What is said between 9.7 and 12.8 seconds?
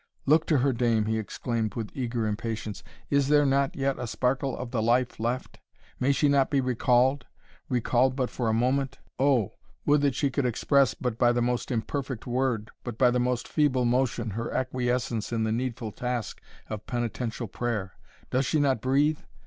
would that she could express, but by the most imperfect word